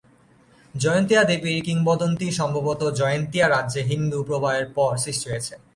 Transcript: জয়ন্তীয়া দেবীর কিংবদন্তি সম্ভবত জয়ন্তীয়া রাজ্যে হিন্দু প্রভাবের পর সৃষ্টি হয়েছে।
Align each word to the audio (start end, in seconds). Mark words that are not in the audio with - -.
জয়ন্তীয়া 0.75 1.23
দেবীর 1.23 1.57
কিংবদন্তি 1.63 2.27
সম্ভবত 2.31 2.81
জয়ন্তীয়া 2.99 3.47
রাজ্যে 3.49 3.81
হিন্দু 3.83 4.19
প্রভাবের 4.23 4.67
পর 4.75 4.91
সৃষ্টি 4.97 5.25
হয়েছে। 5.29 5.53